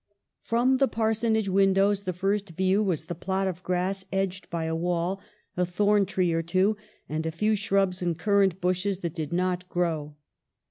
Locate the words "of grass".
3.47-4.03